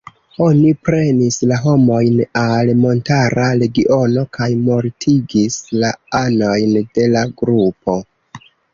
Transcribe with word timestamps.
Oni 0.43 0.69
prenis 0.87 1.37
la 1.51 1.57
homojn 1.65 2.17
al 2.45 2.73
montara 2.85 3.45
regiono 3.61 4.25
kaj 4.41 4.49
mortigis 4.65 5.63
la 5.85 5.95
anojn 6.25 6.77
de 6.99 7.11
la 7.17 7.27
grupo. 7.45 8.03